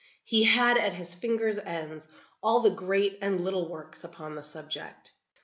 He 0.23 0.45
had 0.45 0.79
at 0.79 0.95
his 0.95 1.13
fingers' 1.13 1.59
ends 1.59 2.07
all 2.41 2.61
the 2.61 2.71
great 2.71 3.19
and 3.21 3.39
little 3.43 3.69
works 3.69 4.03
upon 4.03 4.33
the 4.33 4.41
subject. 4.41 5.11